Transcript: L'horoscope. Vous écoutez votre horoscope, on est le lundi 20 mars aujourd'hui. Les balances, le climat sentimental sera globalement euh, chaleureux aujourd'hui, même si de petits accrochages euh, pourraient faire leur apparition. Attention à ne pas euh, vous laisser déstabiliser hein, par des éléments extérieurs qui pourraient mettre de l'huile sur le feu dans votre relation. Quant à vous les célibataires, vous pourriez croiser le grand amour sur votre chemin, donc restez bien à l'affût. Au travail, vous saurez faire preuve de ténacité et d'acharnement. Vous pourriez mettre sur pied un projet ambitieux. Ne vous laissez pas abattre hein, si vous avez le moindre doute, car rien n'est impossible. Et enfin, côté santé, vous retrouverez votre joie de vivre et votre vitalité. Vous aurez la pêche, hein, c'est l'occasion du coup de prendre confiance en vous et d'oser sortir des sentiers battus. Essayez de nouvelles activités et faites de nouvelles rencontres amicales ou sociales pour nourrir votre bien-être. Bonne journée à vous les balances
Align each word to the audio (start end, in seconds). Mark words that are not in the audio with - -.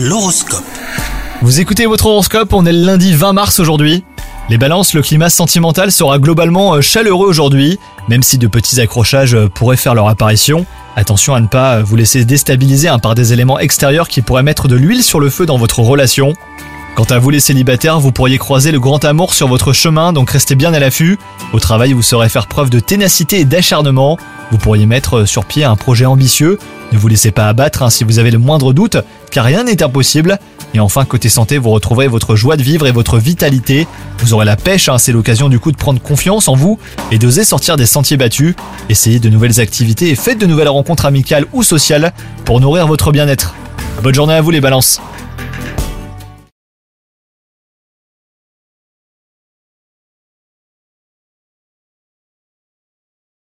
L'horoscope. 0.00 0.62
Vous 1.42 1.58
écoutez 1.58 1.86
votre 1.86 2.06
horoscope, 2.06 2.52
on 2.52 2.64
est 2.66 2.72
le 2.72 2.86
lundi 2.86 3.14
20 3.14 3.32
mars 3.32 3.58
aujourd'hui. 3.58 4.04
Les 4.48 4.56
balances, 4.56 4.94
le 4.94 5.02
climat 5.02 5.28
sentimental 5.28 5.90
sera 5.90 6.20
globalement 6.20 6.74
euh, 6.74 6.80
chaleureux 6.80 7.26
aujourd'hui, 7.26 7.80
même 8.08 8.22
si 8.22 8.38
de 8.38 8.46
petits 8.46 8.80
accrochages 8.80 9.34
euh, 9.34 9.48
pourraient 9.48 9.76
faire 9.76 9.96
leur 9.96 10.06
apparition. 10.06 10.66
Attention 10.94 11.34
à 11.34 11.40
ne 11.40 11.48
pas 11.48 11.78
euh, 11.78 11.82
vous 11.82 11.96
laisser 11.96 12.24
déstabiliser 12.24 12.86
hein, 12.86 13.00
par 13.00 13.16
des 13.16 13.32
éléments 13.32 13.58
extérieurs 13.58 14.06
qui 14.06 14.22
pourraient 14.22 14.44
mettre 14.44 14.68
de 14.68 14.76
l'huile 14.76 15.02
sur 15.02 15.18
le 15.18 15.30
feu 15.30 15.46
dans 15.46 15.58
votre 15.58 15.80
relation. 15.80 16.32
Quant 16.94 17.02
à 17.10 17.18
vous 17.18 17.30
les 17.30 17.40
célibataires, 17.40 17.98
vous 17.98 18.12
pourriez 18.12 18.38
croiser 18.38 18.70
le 18.70 18.78
grand 18.78 19.04
amour 19.04 19.34
sur 19.34 19.48
votre 19.48 19.72
chemin, 19.72 20.12
donc 20.12 20.30
restez 20.30 20.54
bien 20.54 20.72
à 20.74 20.78
l'affût. 20.78 21.18
Au 21.52 21.58
travail, 21.58 21.92
vous 21.92 22.02
saurez 22.02 22.28
faire 22.28 22.46
preuve 22.46 22.70
de 22.70 22.78
ténacité 22.78 23.40
et 23.40 23.44
d'acharnement. 23.44 24.16
Vous 24.50 24.58
pourriez 24.58 24.86
mettre 24.86 25.24
sur 25.24 25.44
pied 25.44 25.64
un 25.64 25.76
projet 25.76 26.06
ambitieux. 26.06 26.58
Ne 26.92 26.98
vous 26.98 27.08
laissez 27.08 27.30
pas 27.30 27.48
abattre 27.48 27.82
hein, 27.82 27.90
si 27.90 28.04
vous 28.04 28.18
avez 28.18 28.30
le 28.30 28.38
moindre 28.38 28.72
doute, 28.72 28.96
car 29.30 29.44
rien 29.44 29.64
n'est 29.64 29.82
impossible. 29.82 30.38
Et 30.74 30.80
enfin, 30.80 31.04
côté 31.04 31.28
santé, 31.28 31.58
vous 31.58 31.70
retrouverez 31.70 32.08
votre 32.08 32.36
joie 32.36 32.56
de 32.56 32.62
vivre 32.62 32.86
et 32.86 32.92
votre 32.92 33.18
vitalité. 33.18 33.86
Vous 34.18 34.34
aurez 34.34 34.44
la 34.44 34.56
pêche, 34.56 34.88
hein, 34.88 34.98
c'est 34.98 35.12
l'occasion 35.12 35.48
du 35.48 35.58
coup 35.58 35.72
de 35.72 35.76
prendre 35.76 36.00
confiance 36.00 36.48
en 36.48 36.54
vous 36.54 36.78
et 37.10 37.18
d'oser 37.18 37.44
sortir 37.44 37.76
des 37.76 37.86
sentiers 37.86 38.16
battus. 38.16 38.54
Essayez 38.88 39.18
de 39.18 39.28
nouvelles 39.28 39.60
activités 39.60 40.10
et 40.10 40.14
faites 40.14 40.38
de 40.38 40.46
nouvelles 40.46 40.68
rencontres 40.68 41.06
amicales 41.06 41.46
ou 41.52 41.62
sociales 41.62 42.12
pour 42.44 42.60
nourrir 42.60 42.86
votre 42.86 43.12
bien-être. 43.12 43.54
Bonne 44.02 44.14
journée 44.14 44.34
à 44.34 44.40
vous 44.40 44.50
les 44.50 44.60
balances 44.60 45.00